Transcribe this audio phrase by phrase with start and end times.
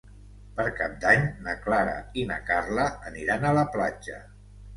[0.59, 1.93] Per Cap d'Any na Clara
[2.23, 4.19] i na Carla aniran a la platja.